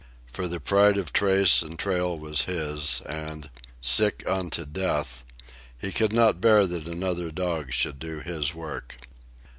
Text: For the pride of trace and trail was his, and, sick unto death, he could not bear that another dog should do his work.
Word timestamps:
For 0.25 0.47
the 0.47 0.59
pride 0.59 0.97
of 0.97 1.13
trace 1.13 1.61
and 1.61 1.77
trail 1.77 2.17
was 2.17 2.45
his, 2.45 3.01
and, 3.05 3.51
sick 3.81 4.23
unto 4.25 4.65
death, 4.65 5.23
he 5.77 5.91
could 5.91 6.11
not 6.11 6.41
bear 6.41 6.65
that 6.65 6.87
another 6.87 7.29
dog 7.29 7.71
should 7.71 7.99
do 7.99 8.19
his 8.19 8.55
work. 8.55 8.95